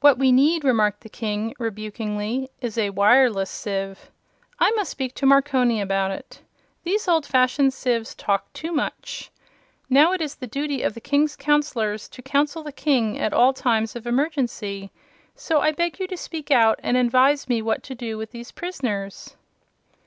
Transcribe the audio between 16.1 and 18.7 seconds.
speak out and advise me what to do with these